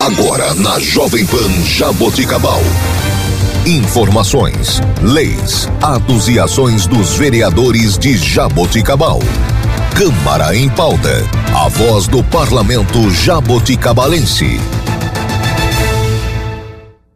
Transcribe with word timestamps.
Agora 0.00 0.54
na 0.54 0.80
Jovem 0.80 1.26
Pan 1.26 1.62
Jaboticabal. 1.62 2.62
Informações, 3.66 4.80
leis, 5.02 5.68
atos 5.82 6.26
e 6.26 6.38
ações 6.38 6.86
dos 6.86 7.18
vereadores 7.18 7.98
de 7.98 8.16
Jaboticabal. 8.16 9.18
Câmara 9.94 10.56
em 10.56 10.70
pauta. 10.70 11.22
A 11.54 11.68
voz 11.68 12.08
do 12.08 12.24
parlamento 12.24 13.10
jaboticabalense. 13.10 14.58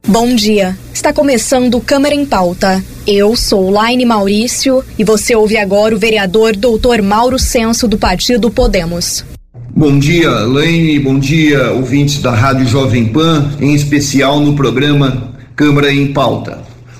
Bom 0.07 0.35
dia. 0.35 0.77
Está 0.93 1.11
começando 1.11 1.81
Câmara 1.81 2.15
em 2.15 2.27
Pauta. 2.27 2.85
Eu 3.07 3.35
sou 3.35 3.71
Laine 3.71 4.05
Maurício 4.05 4.85
e 4.99 5.05
você 5.05 5.35
ouve 5.35 5.57
agora 5.57 5.97
o 5.97 5.99
vereador 5.99 6.55
Dr. 6.55 7.01
Mauro 7.03 7.39
Senso 7.39 7.89
do 7.89 7.97
Partido 7.97 8.51
Podemos. 8.51 9.25
Bom 9.77 9.99
dia, 9.99 10.31
Laine, 10.31 11.01
bom 11.01 11.19
dia, 11.19 11.73
ouvintes 11.73 12.23
da 12.23 12.31
Rádio 12.31 12.65
Jovem 12.65 13.07
Pan, 13.07 13.51
em 13.61 13.75
especial 13.75 14.39
no 14.39 14.55
programa 14.55 15.35
Câmara 15.57 15.93
em 15.93 16.13
Pauta. 16.13 16.59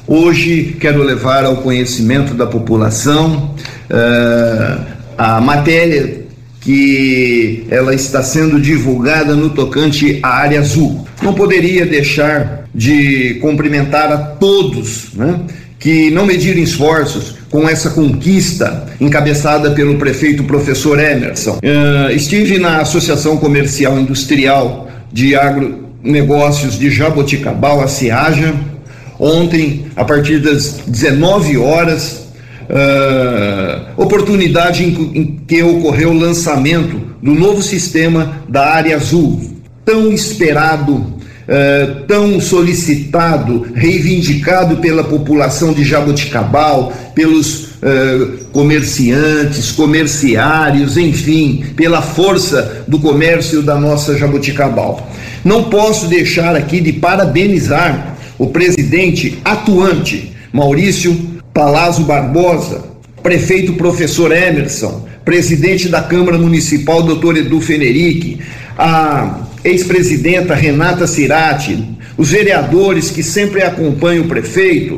Hoje 0.09 0.77
quero 0.81 1.01
levar 1.05 1.45
ao 1.45 1.59
conhecimento 1.59 2.35
da 2.35 2.49
população 2.49 3.55
uh, 3.89 4.85
a 5.17 5.41
matéria 5.41 6.25
que 6.63 7.65
ela 7.71 7.95
está 7.95 8.25
sendo 8.25 8.61
divulgada 8.61 9.37
no 9.37 9.51
tocante 9.51 10.19
à 10.21 10.31
área 10.31 10.59
azul. 10.59 11.07
Não 11.23 11.33
poderia 11.33 11.87
deixar 11.87 12.65
de 12.75 13.35
cumprimentar 13.35 14.11
a 14.11 14.19
todos, 14.19 15.13
né? 15.15 15.43
Que 15.85 16.11
não 16.11 16.25
mediram 16.25 16.63
esforços 16.63 17.35
com 17.51 17.69
essa 17.69 17.91
conquista 17.91 18.87
encabeçada 18.99 19.73
pelo 19.73 19.99
prefeito 19.99 20.43
professor 20.45 20.99
Emerson. 20.99 21.59
Uh, 21.59 22.11
estive 22.11 22.59
na 22.59 22.79
Associação 22.79 23.37
Comercial 23.37 23.99
Industrial 23.99 24.89
de 25.13 25.37
Agronegócios 25.37 26.79
de 26.79 26.91
Jaboticabal, 26.91 27.83
a 27.83 27.87
CIAJA, 27.87 28.55
ontem, 29.21 29.85
a 29.95 30.07
partir 30.07 30.39
das 30.39 30.81
19 30.87 31.59
horas, 31.59 32.29
uh, 32.63 34.03
oportunidade 34.03 34.85
em, 34.85 35.11
em 35.15 35.41
que 35.47 35.63
ocorreu 35.63 36.13
o 36.13 36.19
lançamento 36.19 36.99
do 37.23 37.35
novo 37.35 37.61
sistema 37.61 38.43
da 38.49 38.71
área 38.71 38.97
azul, 38.97 39.39
tão 39.85 40.11
esperado 40.11 41.14
Uh, 41.45 42.05
tão 42.07 42.41
solicitado, 42.41 43.67
reivindicado 43.75 44.79
pela 44.79 45.05
população 45.05 45.75
de 45.75 45.85
Jaboticabal, 45.85 46.91
pelos 47.15 47.65
uh, 47.65 48.47
comerciantes, 48.51 49.71
comerciários, 49.71 50.97
enfim, 50.97 51.67
pela 51.77 52.01
força 52.01 52.85
do 52.89 52.99
comércio 52.99 53.63
da 53.63 53.79
nossa 53.79 54.17
Jaboticabal. 54.17 55.07
Não 55.45 55.65
posso 55.65 56.07
deixar 56.07 56.57
aqui 56.57 56.81
de 56.81 56.95
parabenizar 56.95 58.17
o 58.39 58.47
presidente 58.47 59.39
atuante, 59.45 60.33
Maurício 60.51 61.15
Palazzo 61.53 62.05
Barbosa, 62.05 62.85
prefeito 63.23 63.75
professor 63.75 64.33
Emerson, 64.33 65.07
presidente 65.25 65.89
da 65.89 66.03
Câmara 66.03 66.39
Municipal, 66.39 67.03
doutor 67.03 67.37
Edu 67.37 67.61
Fenerick, 67.61 68.39
a 68.77 69.41
ex-presidenta 69.65 70.55
Renata 70.55 71.07
Cirati, 71.07 71.83
os 72.17 72.31
vereadores 72.31 73.11
que 73.11 73.23
sempre 73.23 73.63
acompanham 73.63 74.25
o 74.25 74.29
prefeito, 74.29 74.95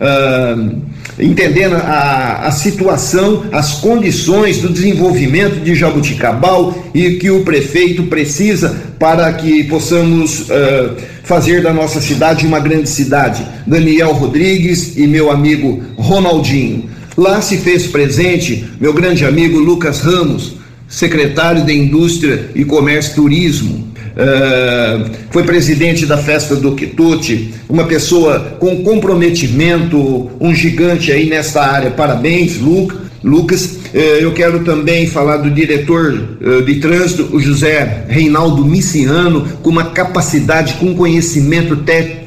uh, 0.00 0.82
entendendo 1.18 1.76
a, 1.76 2.46
a 2.46 2.50
situação, 2.50 3.44
as 3.52 3.74
condições 3.74 4.58
do 4.58 4.68
desenvolvimento 4.68 5.60
de 5.62 5.74
Jabuticabal 5.74 6.86
e 6.94 7.12
que 7.12 7.30
o 7.30 7.44
prefeito 7.44 8.04
precisa 8.04 8.76
para 8.98 9.32
que 9.34 9.64
possamos 9.64 10.40
uh, 10.40 10.96
fazer 11.22 11.62
da 11.62 11.72
nossa 11.72 12.00
cidade 12.00 12.46
uma 12.46 12.58
grande 12.58 12.88
cidade. 12.88 13.46
Daniel 13.66 14.12
Rodrigues 14.12 14.96
e 14.96 15.06
meu 15.06 15.30
amigo 15.30 15.82
Ronaldinho. 15.96 16.88
Lá 17.16 17.40
se 17.40 17.56
fez 17.58 17.86
presente 17.86 18.66
meu 18.80 18.92
grande 18.92 19.24
amigo 19.24 19.58
Lucas 19.58 20.00
Ramos, 20.00 20.56
secretário 20.88 21.64
de 21.64 21.72
Indústria 21.72 22.50
e 22.54 22.64
Comércio 22.64 23.12
e 23.12 23.14
Turismo. 23.14 23.85
Uh, 24.16 25.10
foi 25.30 25.42
presidente 25.42 26.06
da 26.06 26.16
festa 26.16 26.56
do 26.56 26.74
Quitute, 26.74 27.52
uma 27.68 27.84
pessoa 27.84 28.56
com 28.58 28.82
comprometimento, 28.82 30.30
um 30.40 30.54
gigante 30.54 31.12
aí 31.12 31.28
nessa 31.28 31.60
área. 31.60 31.90
Parabéns, 31.90 32.58
Luca, 32.58 32.96
Lucas. 33.22 33.78
Uh, 33.92 33.98
eu 34.20 34.32
quero 34.32 34.64
também 34.64 35.06
falar 35.06 35.36
do 35.36 35.50
diretor 35.50 36.14
uh, 36.40 36.62
de 36.62 36.76
trânsito, 36.76 37.28
o 37.30 37.38
José 37.38 38.06
Reinaldo 38.08 38.64
Miciano, 38.64 39.46
com 39.62 39.68
uma 39.68 39.90
capacidade, 39.90 40.74
com 40.74 40.94
conhecimento 40.94 41.76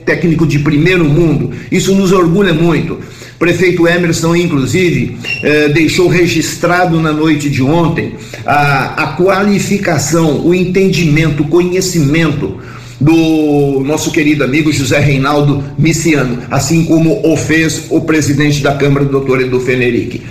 técnico 0.05 0.45
de 0.45 0.59
primeiro 0.59 1.05
mundo. 1.05 1.51
Isso 1.71 1.95
nos 1.95 2.11
orgulha 2.11 2.53
muito. 2.53 2.99
Prefeito 3.39 3.87
Emerson, 3.87 4.35
inclusive, 4.35 5.17
eh, 5.41 5.69
deixou 5.69 6.09
registrado 6.09 6.99
na 6.99 7.13
noite 7.13 7.49
de 7.49 7.63
ontem 7.63 8.11
a, 8.45 9.03
a 9.03 9.07
qualificação, 9.15 10.45
o 10.45 10.53
entendimento, 10.53 11.43
o 11.43 11.47
conhecimento 11.47 12.57
do 12.99 13.81
nosso 13.85 14.11
querido 14.11 14.43
amigo 14.43 14.71
José 14.73 14.99
Reinaldo 14.99 15.63
Miciano, 15.77 16.39
assim 16.51 16.83
como 16.83 17.21
o 17.23 17.37
fez 17.37 17.85
o 17.89 18.01
presidente 18.01 18.61
da 18.61 18.75
Câmara, 18.75 19.05
doutor 19.05 19.39
Edu 19.39 19.61
Fenerick. 19.61 20.21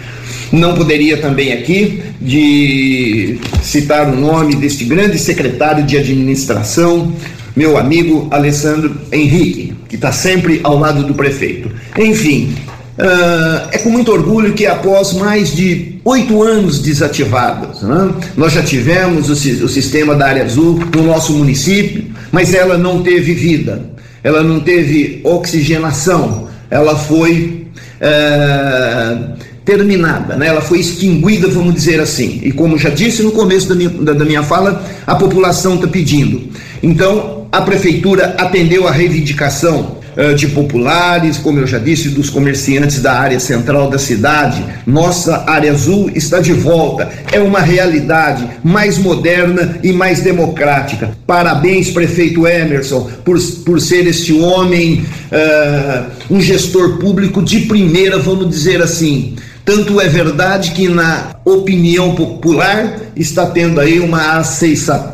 Não 0.53 0.75
poderia 0.75 1.17
também 1.17 1.53
aqui 1.53 2.03
de 2.21 3.39
citar 3.63 4.09
o 4.13 4.17
nome 4.17 4.55
deste 4.55 4.85
grande 4.85 5.19
secretário 5.19 5.83
de 5.85 5.97
administração, 5.97 7.13
meu 7.57 7.79
amigo 7.79 8.29
Alessandro 8.31 8.95
Henrique, 9.11 9.73
que 9.89 9.97
está 9.97 10.13
sempre 10.13 10.61
ao 10.63 10.79
lado 10.79 11.05
do 11.05 11.15
prefeito. 11.15 11.71
Enfim, 11.99 12.55
Uh, 12.99 13.69
é 13.71 13.79
com 13.79 13.91
muito 13.91 14.11
orgulho 14.11 14.55
que 14.55 14.67
após 14.67 15.13
mais 15.13 15.55
de 15.55 16.01
oito 16.05 16.43
anos 16.43 16.81
desativados, 16.81 17.81
né, 17.81 18.13
nós 18.37 18.53
já 18.53 18.61
tivemos 18.61 19.29
o, 19.29 19.33
o, 19.65 19.69
sistema 19.69 20.17
da 20.17 20.27
área 20.27 20.43
azul 20.43 20.81
no 20.93 21.05
nosso 21.05 21.33
município, 21.33 22.07
mas 22.33 22.53
ela 22.53 22.77
não 22.77 23.01
teve 23.01 23.35
vida, 23.35 23.89
ela 24.25 24.43
não 24.43 24.59
teve 24.59 25.21
oxigenação, 25.23 26.49
ela 26.69 26.97
foi 26.97 27.69
uh, 28.03 29.33
terminada, 29.65 30.35
né, 30.35 30.49
ela 30.49 30.61
foi 30.61 30.81
extinguida, 30.81 31.47
vamos 31.47 31.75
dizer 31.75 32.01
assim. 32.01 32.41
E 32.43 32.51
como 32.51 32.77
já 32.77 32.91
disse 32.91 33.23
no 33.23 33.31
começo 33.31 33.69
da 33.69 33.77
minha, 33.77 33.91
da, 33.91 34.13
da 34.13 34.25
minha 34.25 34.43
fala, 34.43 34.85
a 35.07 35.15
população 35.15 35.77
está 35.77 35.87
pedindo. 35.87 36.49
Então, 36.83 37.47
a 37.53 37.61
prefeitura 37.63 38.35
atendeu 38.39 38.89
a 38.89 38.91
reivindicação 38.91 39.98
de 40.35 40.49
populares, 40.49 41.39
como 41.39 41.61
eu 41.61 41.67
já 41.67 41.79
disse, 41.79 42.09
dos 42.09 42.29
comerciantes 42.29 43.01
da 43.01 43.13
área 43.13 43.39
central 43.39 43.89
da 43.89 43.99
cidade. 43.99 44.65
Nossa 44.85 45.45
área 45.47 45.71
azul 45.71 46.11
está 46.13 46.41
de 46.41 46.53
volta. 46.53 47.09
É 47.31 47.39
uma 47.39 47.61
realidade 47.61 48.45
mais 48.65 48.99
moderna 48.99 49.79
e 49.83 49.93
mais 49.93 50.21
democrática. 50.21 51.11
Parabéns, 51.25 51.91
prefeito 51.91 52.47
Emerson, 52.47 53.09
por, 53.25 53.39
por 53.65 53.81
ser 53.81 54.09
este 54.09 54.33
homem, 54.33 55.05
uh, 55.31 56.35
um 56.35 56.41
gestor 56.41 56.99
público 56.99 57.41
de 57.41 57.61
primeira, 57.61 58.19
vamos 58.19 58.49
dizer 58.49 58.83
assim. 58.83 59.37
Tanto 59.65 60.01
é 60.01 60.09
verdade 60.09 60.71
que 60.71 60.89
na 60.89 61.37
opinião 61.45 62.15
popular 62.15 63.01
está 63.15 63.45
tendo 63.47 63.79
aí 63.79 64.01
uma 64.01 64.43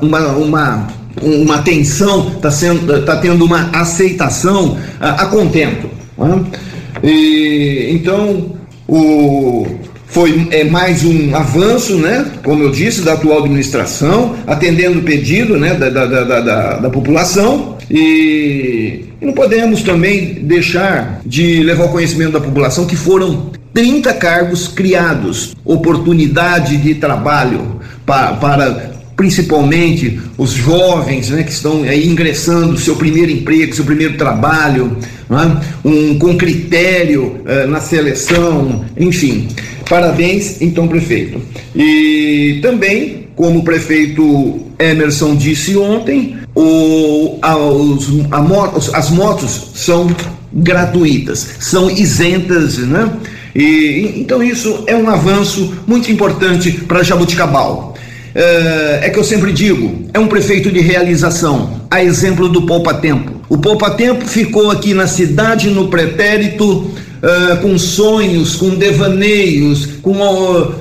uma, 0.00 0.28
uma 0.28 0.86
uma 1.22 1.56
atenção, 1.56 2.32
está 2.36 2.50
tá 3.04 3.16
tendo 3.16 3.44
uma 3.44 3.70
aceitação 3.72 4.78
a, 5.00 5.22
a 5.22 5.26
contento. 5.26 5.88
Né? 6.18 6.44
E, 7.02 7.88
então, 7.92 8.52
o, 8.88 9.66
foi 10.06 10.46
é, 10.52 10.62
mais 10.64 11.04
um 11.04 11.34
avanço, 11.34 11.96
né, 11.96 12.24
como 12.44 12.62
eu 12.62 12.70
disse, 12.70 13.02
da 13.02 13.14
atual 13.14 13.40
administração, 13.40 14.36
atendendo 14.46 15.00
o 15.00 15.02
pedido 15.02 15.58
né, 15.58 15.74
da, 15.74 15.90
da, 15.90 16.06
da, 16.06 16.40
da, 16.40 16.76
da 16.76 16.90
população. 16.90 17.76
E, 17.90 19.06
e 19.20 19.26
não 19.26 19.32
podemos 19.32 19.82
também 19.82 20.34
deixar 20.34 21.20
de 21.26 21.62
levar 21.62 21.84
ao 21.84 21.90
conhecimento 21.90 22.32
da 22.32 22.40
população 22.40 22.86
que 22.86 22.96
foram 22.96 23.50
30 23.74 24.14
cargos 24.14 24.68
criados, 24.68 25.54
oportunidade 25.64 26.76
de 26.76 26.94
trabalho 26.94 27.80
para, 28.06 28.34
para 28.34 28.93
principalmente 29.16 30.20
os 30.36 30.50
jovens 30.50 31.30
né, 31.30 31.42
que 31.42 31.52
estão 31.52 31.82
aí 31.82 32.08
ingressando, 32.08 32.78
seu 32.78 32.96
primeiro 32.96 33.30
emprego, 33.30 33.74
seu 33.74 33.84
primeiro 33.84 34.16
trabalho, 34.16 34.96
é? 35.30 35.88
um, 35.88 36.18
com 36.18 36.36
critério 36.36 37.40
uh, 37.46 37.66
na 37.68 37.80
seleção, 37.80 38.84
enfim. 38.96 39.48
Parabéns, 39.88 40.60
então, 40.62 40.88
prefeito. 40.88 41.40
E 41.74 42.58
também, 42.62 43.28
como 43.36 43.60
o 43.60 43.64
prefeito 43.64 44.60
Emerson 44.78 45.36
disse 45.36 45.76
ontem, 45.76 46.36
o, 46.54 47.38
a, 47.42 47.56
os, 47.56 48.08
a 48.30 48.40
motos, 48.40 48.94
as 48.94 49.10
motos 49.10 49.72
são 49.74 50.14
gratuitas, 50.52 51.56
são 51.58 51.90
isentas, 51.90 52.78
né? 52.78 53.10
E, 53.54 54.14
então 54.16 54.42
isso 54.42 54.84
é 54.86 54.96
um 54.96 55.08
avanço 55.08 55.74
muito 55.86 56.10
importante 56.10 56.72
para 56.72 57.02
Jabuticabal. 57.02 57.94
É, 58.34 59.00
é 59.04 59.10
que 59.10 59.18
eu 59.18 59.24
sempre 59.24 59.52
digo, 59.52 60.06
é 60.12 60.18
um 60.18 60.26
prefeito 60.26 60.70
de 60.70 60.80
realização, 60.80 61.82
a 61.90 62.02
exemplo 62.02 62.48
do 62.48 62.62
Poupa 62.62 62.92
Tempo. 62.94 63.40
O 63.48 63.58
Poupa 63.58 63.90
Tempo 63.90 64.26
ficou 64.26 64.70
aqui 64.70 64.92
na 64.92 65.06
cidade 65.06 65.70
no 65.70 65.88
pretérito 65.88 66.90
Uh, 67.24 67.56
com 67.62 67.78
sonhos, 67.78 68.54
com 68.54 68.74
devaneios, 68.74 69.86
com 70.02 70.10
uh, 70.10 70.60
uh, 70.60 70.74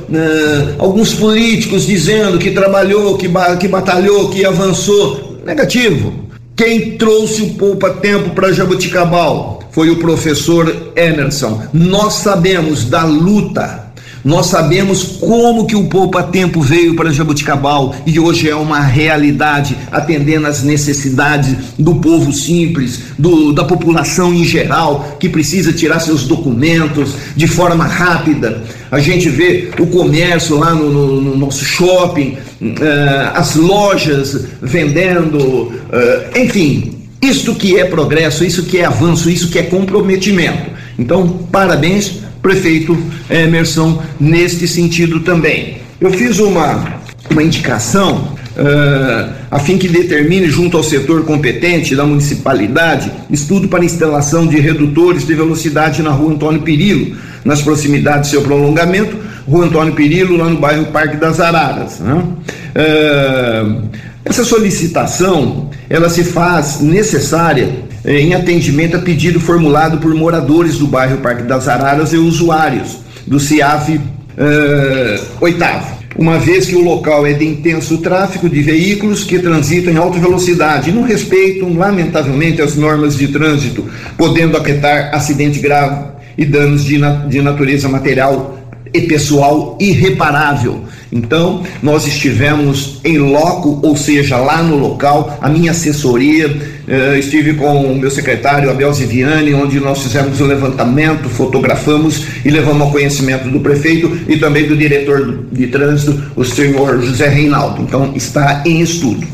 alguns 0.78 1.14
políticos 1.14 1.88
dizendo 1.88 2.38
que 2.38 2.52
trabalhou, 2.52 3.16
que, 3.18 3.30
ba 3.30 3.56
que 3.56 3.66
batalhou, 3.66 4.30
que 4.30 4.44
avançou. 4.44 5.40
Negativo. 5.46 6.14
Quem 6.54 6.98
trouxe 6.98 7.44
o 7.44 7.54
Poupa 7.54 7.92
Tempo 7.92 8.32
para 8.32 8.52
Jabuticabal 8.52 9.64
foi 9.72 9.90
o 9.90 9.96
professor 9.96 10.92
Emerson. 10.98 11.64
Nós 11.74 12.16
sabemos 12.16 12.86
da 12.86 13.06
luta 13.06 13.83
nós 14.24 14.46
sabemos 14.46 15.04
como 15.20 15.66
que 15.66 15.76
o 15.76 15.88
Poupa 15.90 16.24
Tempo 16.24 16.62
veio 16.62 16.96
para 16.96 17.12
Jabuticabal 17.12 17.94
e 18.06 18.18
hoje 18.20 18.50
é 18.50 18.56
uma 18.56 18.80
realidade, 18.80 19.76
atendendo 19.92 20.48
às 20.48 20.64
necessidades 20.64 21.56
do 21.78 21.96
povo 21.96 22.32
simples, 22.32 23.02
do, 23.20 23.52
da 23.52 23.66
população 23.66 24.34
em 24.34 24.46
geral, 24.46 25.18
que 25.20 25.28
precisa 25.28 25.74
tirar 25.74 26.00
seus 26.00 26.26
documentos 26.26 27.16
de 27.36 27.48
forma 27.48 27.86
rápida. 27.86 28.64
A 28.90 29.00
gente 29.00 29.28
vê 29.28 29.72
o 29.78 29.88
comércio 29.88 30.58
lá 30.58 30.74
no, 30.74 30.90
no, 30.90 31.22
no 31.22 31.38
nosso 31.38 31.66
shopping, 31.66 32.38
uh, 32.62 33.34
as 33.34 33.56
lojas 33.56 34.46
vendendo, 34.62 35.38
uh, 35.38 36.40
enfim, 36.40 36.94
isto 37.22 37.56
que 37.56 37.78
é 37.78 37.86
progresso, 37.86 38.46
isso 38.46 38.64
que 38.64 38.78
é 38.78 38.86
avanço, 38.86 39.30
isso 39.30 39.50
que 39.50 39.60
é 39.60 39.64
comprometimento. 39.64 40.72
Então, 40.98 41.28
parabéns 41.52 42.23
prefeito 42.44 42.96
Emerson 43.30 44.04
neste 44.20 44.68
sentido 44.68 45.22
também. 45.22 45.78
Eu 46.00 46.12
fiz 46.12 46.40
uma, 46.40 47.00
uma 47.32 47.42
indicação 47.42 48.36
uh, 48.58 49.34
a 49.50 49.60
fim 49.60 49.78
que 49.78 49.88
determine, 49.88 50.50
junto 50.50 50.76
ao 50.76 50.84
setor 50.84 51.24
competente 51.24 51.96
da 51.96 52.06
municipalidade, 52.06 53.10
estudo 53.32 53.70
para 53.70 53.86
instalação 53.86 54.46
de 54.46 54.60
redutores 54.60 55.26
de 55.26 55.34
velocidade 55.34 56.04
na 56.04 56.12
rua 56.12 56.34
Antônio 56.34 56.62
Pirilo, 56.62 57.16
nas 57.46 57.62
proximidades 57.62 58.30
do 58.30 58.32
seu 58.34 58.42
prolongamento, 58.42 59.16
rua 59.48 59.66
Antônio 59.66 59.94
Pirilo, 59.94 60.36
lá 60.36 60.50
no 60.50 60.58
bairro 60.58 60.88
Parque 60.88 61.16
das 61.16 61.40
Araras. 61.40 62.00
Né? 62.00 62.14
Uh, 62.14 63.84
essa 64.26 64.44
solicitação 64.44 65.70
ela 65.90 66.10
se 66.10 66.24
faz 66.24 66.82
necessária 66.82 67.70
em 68.06 68.34
atendimento 68.34 68.98
a 68.98 69.00
pedido 69.00 69.40
formulado 69.40 69.98
por 70.00 70.14
moradores 70.14 70.78
do 70.78 70.88
bairro 70.88 71.18
Parque 71.18 71.44
das 71.44 71.68
Araras 71.68 72.12
e 72.14 72.18
usuários 72.18 72.98
do 73.26 73.40
CIAF 73.40 74.00
eh, 74.38 75.22
oitavo. 75.40 76.04
Uma 76.16 76.38
vez 76.38 76.68
que 76.68 76.76
o 76.76 76.84
local 76.84 77.26
é 77.26 77.34
de 77.34 77.46
intenso 77.46 77.98
tráfego 77.98 78.48
de 78.48 78.62
veículos 78.62 79.24
que 79.24 79.40
transitam 79.40 79.92
em 79.92 79.98
alta 79.98 80.20
velocidade 80.20 80.90
e 80.90 80.94
não 80.94 81.02
respeitam, 81.02 81.76
lamentavelmente, 81.76 82.62
as 82.62 82.76
normas 82.76 83.18
de 83.18 83.30
trânsito, 83.30 83.86
podendo 84.16 84.56
acarretar 84.56 85.16
acidente 85.16 85.60
grave 85.60 86.06
e 86.38 86.46
danos 86.46 86.84
de, 86.84 87.00
na, 87.00 87.26
de 87.26 87.42
natureza 87.42 87.90
material 87.90 88.63
e 88.94 89.02
pessoal 89.02 89.78
irreparável. 89.80 90.84
Então, 91.12 91.64
nós 91.82 92.08
estivemos 92.08 93.00
em 93.04 93.20
loco, 93.20 93.80
ou 93.84 93.96
seja, 93.96 94.38
lá 94.38 94.64
no 94.64 94.78
local, 94.78 95.38
a 95.40 95.48
minha 95.48 95.70
assessoria, 95.70 96.56
eh, 96.88 97.20
estive 97.20 97.54
com 97.54 97.84
o 97.84 97.96
meu 97.96 98.10
secretário 98.10 98.70
Abel 98.72 98.92
Ziviani, 98.92 99.54
onde 99.54 99.80
nós 99.80 100.02
fizemos 100.02 100.42
o 100.42 100.46
levantamento, 100.46 101.30
fotografamos 101.30 102.26
e 102.44 102.50
levamos 102.50 102.82
ao 102.82 102.92
conhecimento 102.92 103.48
do 103.48 103.60
prefeito 103.60 104.12
e 104.28 104.38
também 104.38 104.68
do 104.68 104.76
diretor 104.76 105.46
de 105.52 105.68
trânsito, 105.68 106.20
o 106.36 106.44
senhor 106.44 107.00
José 107.02 107.28
Reinaldo. 107.28 107.84
Então, 107.84 108.12
está 108.16 108.64
em 108.66 108.82
estudo. 108.82 109.26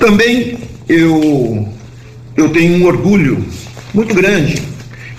Também 0.00 0.58
eu, 0.88 1.68
eu 2.36 2.48
tenho 2.48 2.82
um 2.82 2.86
orgulho 2.86 3.44
muito 3.94 4.12
grande 4.12 4.60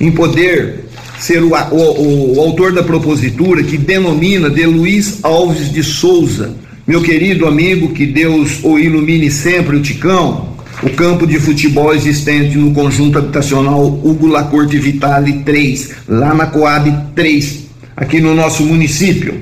em 0.01 0.11
poder 0.11 0.82
ser 1.23 1.41
o, 1.41 1.53
o, 1.53 2.35
o 2.35 2.41
autor 2.41 2.73
da 2.73 2.83
propositura 2.83 3.63
que 3.63 3.77
denomina 3.77 4.49
de 4.49 4.65
Luiz 4.65 5.19
Alves 5.23 5.71
de 5.71 5.81
Souza, 5.81 6.53
meu 6.85 7.01
querido 7.01 7.47
amigo, 7.47 7.93
que 7.93 8.05
Deus 8.05 8.59
o 8.61 8.77
ilumine 8.77 9.31
sempre, 9.31 9.77
o 9.77 9.81
Ticão, 9.81 10.49
o 10.83 10.89
campo 10.89 11.25
de 11.25 11.39
futebol 11.39 11.95
existente 11.95 12.57
no 12.57 12.73
conjunto 12.73 13.19
habitacional 13.19 13.85
Hugo 13.85 14.27
Lacorte 14.27 14.77
Vitale 14.77 15.43
3, 15.45 15.91
lá 16.09 16.33
na 16.33 16.47
Coab 16.47 16.93
3, 17.15 17.67
aqui 17.95 18.19
no 18.19 18.35
nosso 18.35 18.63
município. 18.63 19.41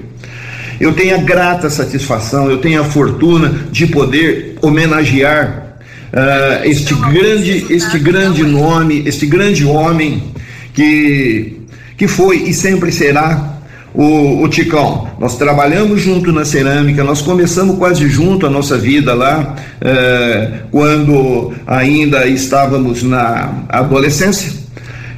Eu 0.79 0.93
tenho 0.93 1.15
a 1.15 1.19
grata 1.19 1.67
satisfação, 1.67 2.47
eu 2.47 2.59
tenho 2.59 2.79
a 2.79 2.83
fortuna 2.83 3.55
de 3.71 3.87
poder 3.87 4.55
homenagear 4.61 5.77
uh, 6.13 6.63
este 6.63 6.93
grande, 6.93 7.65
este 7.71 7.97
grande 7.97 8.43
nome, 8.43 9.01
este 9.07 9.25
grande 9.25 9.65
homem 9.65 10.31
que 10.73 11.60
que 12.01 12.07
foi 12.07 12.45
e 12.47 12.51
sempre 12.51 12.91
será 12.91 13.59
o, 13.93 14.41
o 14.41 14.47
Ticão. 14.49 15.07
Nós 15.19 15.37
trabalhamos 15.37 16.01
junto 16.01 16.31
na 16.31 16.43
cerâmica, 16.43 17.03
nós 17.03 17.21
começamos 17.21 17.77
quase 17.77 18.09
junto 18.09 18.47
a 18.47 18.49
nossa 18.49 18.75
vida 18.75 19.13
lá, 19.13 19.55
eh, 19.79 20.61
quando 20.71 21.53
ainda 21.67 22.25
estávamos 22.25 23.03
na 23.03 23.53
adolescência. 23.69 24.51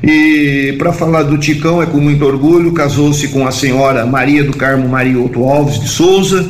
E 0.04 0.76
para 0.78 0.92
falar 0.92 1.24
do 1.24 1.38
Ticão 1.38 1.82
é 1.82 1.86
com 1.86 2.00
muito 2.00 2.26
orgulho, 2.26 2.74
casou-se 2.74 3.30
com 3.30 3.48
a 3.48 3.52
senhora 3.54 4.06
Maria 4.06 4.44
do 4.44 4.52
Carmo 4.52 4.90
Marioto 4.90 5.42
Alves 5.46 5.80
de 5.80 5.88
Souza, 5.88 6.46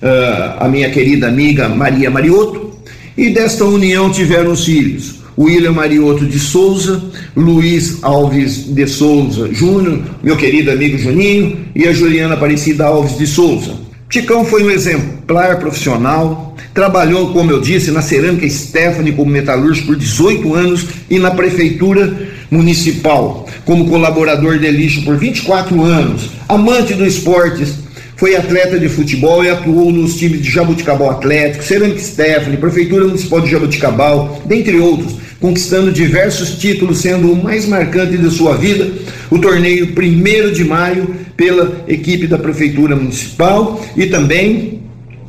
eh, 0.00 0.52
a 0.58 0.66
minha 0.66 0.88
querida 0.88 1.28
amiga 1.28 1.68
Maria 1.68 2.10
Marioto, 2.10 2.70
e 3.14 3.28
desta 3.28 3.66
união 3.66 4.10
tiveram 4.10 4.52
os 4.52 4.64
filhos. 4.64 5.17
William 5.38 5.72
Marioto 5.72 6.26
de 6.26 6.38
Souza, 6.38 7.00
Luiz 7.36 8.02
Alves 8.02 8.64
de 8.74 8.86
Souza 8.88 9.48
Júnior, 9.54 10.02
meu 10.20 10.36
querido 10.36 10.72
amigo 10.72 10.98
Juninho, 10.98 11.58
e 11.76 11.86
a 11.86 11.92
Juliana 11.92 12.34
Aparecida 12.34 12.86
Alves 12.86 13.16
de 13.16 13.26
Souza. 13.26 13.74
Ticão 14.10 14.44
foi 14.44 14.64
um 14.64 14.70
exemplar 14.70 15.60
profissional, 15.60 16.56
trabalhou, 16.74 17.32
como 17.32 17.52
eu 17.52 17.60
disse, 17.60 17.92
na 17.92 18.02
cerâmica 18.02 18.48
Stephanie 18.50 19.12
como 19.12 19.30
metalúrgico 19.30 19.88
por 19.88 19.96
18 19.96 20.54
anos 20.54 20.86
e 21.08 21.18
na 21.20 21.30
prefeitura 21.30 22.28
municipal 22.50 23.46
como 23.64 23.88
colaborador 23.88 24.58
de 24.58 24.70
lixo 24.70 25.04
por 25.04 25.16
24 25.16 25.82
anos, 25.82 26.30
amante 26.48 26.94
do 26.94 27.06
esportes, 27.06 27.74
foi 28.16 28.34
atleta 28.34 28.80
de 28.80 28.88
futebol 28.88 29.44
e 29.44 29.50
atuou 29.50 29.92
nos 29.92 30.16
times 30.16 30.42
de 30.42 30.50
Jabuticabal 30.50 31.10
Atlético, 31.10 31.62
Cerâmica 31.62 32.00
Stephanie, 32.00 32.56
Prefeitura 32.56 33.04
Municipal 33.04 33.40
de 33.40 33.48
Jabuticabal, 33.48 34.42
dentre 34.44 34.76
outros 34.78 35.27
conquistando 35.40 35.92
diversos 35.92 36.58
títulos, 36.58 36.98
sendo 36.98 37.32
o 37.32 37.42
mais 37.42 37.66
marcante 37.66 38.16
de 38.16 38.30
sua 38.30 38.56
vida 38.56 38.90
o 39.30 39.38
torneio 39.38 39.86
1 39.86 40.52
de 40.52 40.64
maio 40.64 41.14
pela 41.36 41.84
equipe 41.86 42.26
da 42.26 42.38
Prefeitura 42.38 42.96
Municipal 42.96 43.84
e 43.96 44.06
também 44.06 44.80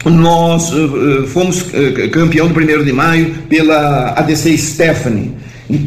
nós 0.05 0.71
uh, 0.71 1.27
fomos 1.27 1.61
uh, 1.61 2.09
campeão 2.11 2.47
do 2.47 2.59
1 2.59 2.83
de 2.85 2.93
maio 2.93 3.35
pela 3.49 4.13
ADC 4.17 4.57
Stephanie. 4.57 5.31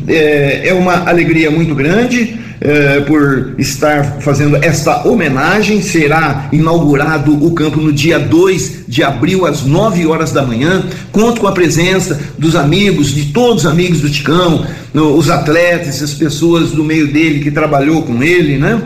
É, 0.06 0.68
é 0.68 0.74
uma 0.74 1.08
alegria 1.08 1.50
muito 1.50 1.74
grande 1.74 2.38
eh, 2.64 3.00
por 3.00 3.56
estar 3.58 4.20
fazendo 4.20 4.56
esta 4.62 5.08
homenagem. 5.08 5.82
Será 5.82 6.48
inaugurado 6.52 7.44
o 7.44 7.50
campo 7.52 7.80
no 7.80 7.92
dia 7.92 8.20
2 8.20 8.84
de 8.86 9.02
abril, 9.02 9.44
às 9.44 9.64
9 9.64 10.06
horas 10.06 10.30
da 10.30 10.42
manhã. 10.42 10.84
Conto 11.10 11.40
com 11.40 11.48
a 11.48 11.52
presença 11.52 12.20
dos 12.38 12.54
amigos, 12.54 13.12
de 13.12 13.32
todos 13.32 13.64
os 13.64 13.70
amigos 13.70 14.00
do 14.00 14.08
Ticão, 14.08 14.64
os 14.94 15.28
atletas, 15.28 16.00
as 16.00 16.14
pessoas 16.14 16.70
do 16.70 16.84
meio 16.84 17.12
dele 17.12 17.40
que 17.40 17.50
trabalhou 17.50 18.02
com 18.02 18.22
ele, 18.22 18.58
né? 18.58 18.80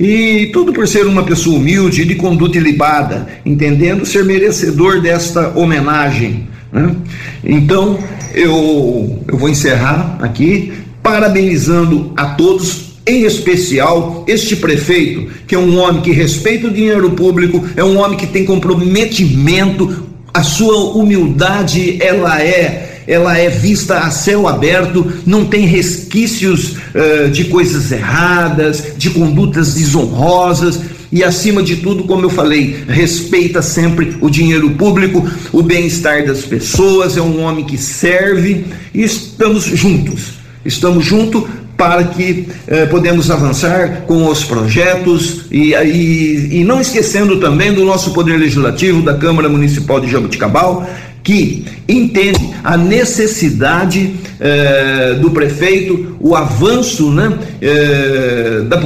E 0.00 0.48
tudo 0.50 0.72
por 0.72 0.88
ser 0.88 1.06
uma 1.06 1.22
pessoa 1.22 1.58
humilde, 1.58 2.06
de 2.06 2.14
conduta 2.14 2.56
ilibada, 2.56 3.28
entendendo 3.44 4.06
ser 4.06 4.24
merecedor 4.24 5.02
desta 5.02 5.50
homenagem. 5.54 6.48
Né? 6.72 6.96
Então, 7.44 7.98
eu, 8.32 9.22
eu 9.28 9.36
vou 9.36 9.50
encerrar 9.50 10.16
aqui, 10.22 10.72
parabenizando 11.02 12.12
a 12.16 12.26
todos 12.26 12.87
em 13.08 13.24
especial 13.24 14.24
este 14.26 14.54
prefeito, 14.56 15.28
que 15.46 15.54
é 15.54 15.58
um 15.58 15.78
homem 15.78 16.02
que 16.02 16.12
respeita 16.12 16.66
o 16.66 16.70
dinheiro 16.70 17.10
público, 17.12 17.64
é 17.74 17.82
um 17.82 17.98
homem 17.98 18.18
que 18.18 18.26
tem 18.26 18.44
comprometimento, 18.44 20.06
a 20.32 20.42
sua 20.42 20.92
humildade 20.94 21.96
ela 22.02 22.40
é 22.40 22.84
ela 23.08 23.38
é 23.38 23.48
vista 23.48 24.00
a 24.00 24.10
céu 24.10 24.46
aberto, 24.46 25.10
não 25.24 25.46
tem 25.46 25.64
resquícios 25.64 26.72
uh, 26.72 27.30
de 27.30 27.44
coisas 27.44 27.90
erradas, 27.90 28.84
de 28.98 29.08
condutas 29.08 29.72
desonrosas 29.72 30.78
e 31.10 31.24
acima 31.24 31.62
de 31.62 31.76
tudo, 31.76 32.04
como 32.04 32.26
eu 32.26 32.30
falei, 32.30 32.84
respeita 32.86 33.62
sempre 33.62 34.14
o 34.20 34.28
dinheiro 34.28 34.70
público, 34.72 35.26
o 35.52 35.62
bem-estar 35.62 36.26
das 36.26 36.42
pessoas, 36.42 37.16
é 37.16 37.22
um 37.22 37.40
homem 37.40 37.64
que 37.64 37.78
serve 37.78 38.66
e 38.92 39.02
estamos 39.02 39.64
juntos. 39.64 40.34
Estamos 40.64 41.06
juntos 41.06 41.44
para 41.78 42.02
que 42.02 42.48
eh, 42.66 42.86
podemos 42.86 43.30
avançar 43.30 44.02
com 44.04 44.26
os 44.26 44.42
projetos 44.42 45.44
e, 45.48 45.72
e, 45.72 46.60
e 46.60 46.64
não 46.64 46.80
esquecendo 46.80 47.38
também 47.38 47.72
do 47.72 47.84
nosso 47.84 48.12
Poder 48.12 48.36
Legislativo, 48.36 49.00
da 49.00 49.14
Câmara 49.14 49.48
Municipal 49.48 50.00
de 50.00 50.10
Jabuticabal, 50.10 50.84
que 51.22 51.64
entende 51.88 52.50
a 52.64 52.76
necessidade 52.76 54.16
eh, 54.40 55.18
do 55.20 55.30
prefeito, 55.30 56.16
o 56.18 56.34
avanço, 56.34 57.12
né, 57.12 57.38
eh, 57.62 58.62
da, 58.66 58.76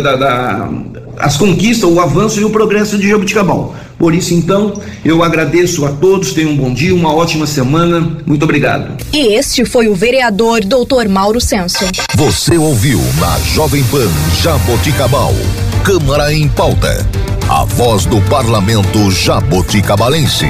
da, 0.00 0.16
da, 0.16 0.70
as 1.22 1.36
conquistas, 1.36 1.88
o 1.88 2.00
avanço 2.00 2.40
e 2.40 2.44
o 2.44 2.50
progresso 2.50 2.98
de 2.98 3.08
Jabuticabal. 3.08 3.74
Por 3.96 4.12
isso, 4.12 4.34
então, 4.34 4.74
eu 5.04 5.22
agradeço 5.22 5.86
a 5.86 5.92
todos, 5.92 6.32
tenham 6.32 6.50
um 6.50 6.56
bom 6.56 6.74
dia, 6.74 6.92
uma 6.92 7.14
ótima 7.14 7.46
semana, 7.46 8.18
muito 8.26 8.42
obrigado. 8.42 8.96
E 9.12 9.34
este 9.34 9.64
foi 9.64 9.86
o 9.86 9.94
vereador 9.94 10.60
Dr. 10.64 11.08
Mauro 11.08 11.40
Senso. 11.40 11.84
Você 12.16 12.58
ouviu 12.58 13.00
na 13.20 13.38
Jovem 13.54 13.84
Pan 13.84 14.10
Jaboticabal, 14.42 15.32
Câmara 15.84 16.34
em 16.34 16.48
Pauta, 16.48 17.06
a 17.48 17.64
voz 17.64 18.04
do 18.04 18.20
parlamento 18.22 19.08
jaboticabalense. 19.12 20.48